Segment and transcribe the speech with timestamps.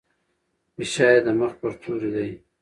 [0.75, 2.29] فشار يې د مخ پر توري دی.